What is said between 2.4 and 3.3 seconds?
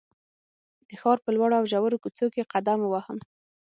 قدم ووهم.